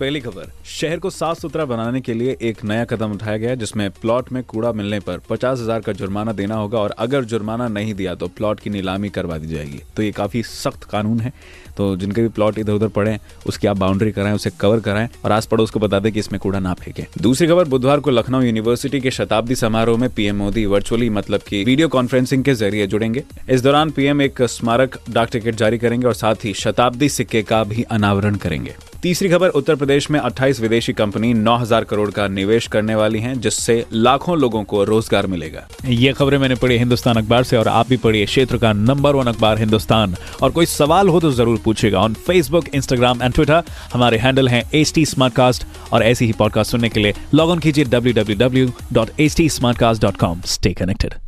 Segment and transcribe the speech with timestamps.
[0.00, 3.90] पहली खबर, शहर को साफ़ सुथरा बनाने के लिए एक नया कदम उठाया गया, जिसमें
[3.92, 7.94] प्लॉट में कूड़ा मिलने पर पचास हज़ार का जुर्माना देना होगा और अगर जुर्माना नहीं
[7.94, 11.32] दिया तो प्लॉट की नीलामी करवा दी जाएगी। तो ये काफ़ी सख्त कानून है।
[11.76, 15.08] तो जिनके भी प्लॉट इधर उधर पड़े हैं, उसकी आप बाउंड्री कराएँ, उसे कवर कराएँ
[15.24, 18.10] और आस पड़ोस को बता दें कि इसमें कूड़ा ना फेंके। दूसरी खबर, बुधवार को
[18.10, 22.86] लखनऊ यूनिवर्सिटी के शताब्दी समारोह में पीएम मोदी वर्चुअली मतलब की वीडियो कॉन्फ्रेंसिंग के ज़रिए
[22.86, 27.42] जुड़ेंगे। इस दौरान पीएम एक स्मारक डाक टिकट जारी करेंगे और साथ ही शताब्दी सिक्के
[27.42, 32.26] का भी अनावरण करेंगे। तीसरी खबर, उत्तर प्रदेश में 28 विदेशी कंपनी 9000 करोड़ का
[32.28, 37.16] निवेश करने वाली हैं, जिससे लाखों लोगों को रोज़गार मिलेगा। ये खबरें मैंने पढ़ी हिंदुस्तान
[37.16, 41.08] अखबार से और आप भी पढ़िए क्षेत्र का नंबर वन अखबार हिंदुस्तान। और कोई सवाल
[41.08, 45.04] हो तो ज़रूर पूछेगा on Facebook Instagram and Twitter हमारे हैंडल है एच टी
[45.92, 49.36] और ऐसी ही पॉडकास्ट सुनने के लिए लॉग ऑन कीजिए W W W dot H
[49.36, 51.27] T smart cast dot com stay connected